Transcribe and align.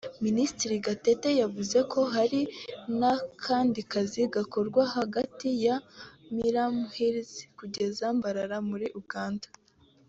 Minisitiri 0.25 0.75
Gatete 0.85 1.29
yavuze 1.41 1.77
ko 1.91 1.99
hari 2.13 2.41
n’akandi 2.99 3.79
kazi 3.91 4.21
gakorwa 4.35 4.83
hagati 4.95 5.47
ya 5.65 5.75
Mirama 6.37 6.85
Hills 6.95 7.31
kugera 7.57 8.05
Mbarara 8.17 8.57
muri 8.69 8.87
Uganda 9.01 9.47